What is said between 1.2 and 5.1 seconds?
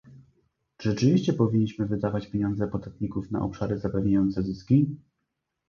powinniśmy wydawać pieniądze podatników na obszary zapewniające zyski?